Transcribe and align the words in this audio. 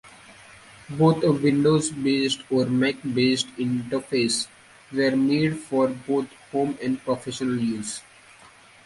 Both 0.89 1.23
a 1.23 1.31
Windows-based 1.31 2.41
or 2.49 2.65
Mac-based 2.65 3.49
interface 3.57 4.47
were 4.91 5.15
made 5.15 5.59
for 5.59 5.89
both 5.89 6.25
home 6.51 6.75
and 6.81 6.99
professional 6.99 7.59
use. 7.59 8.01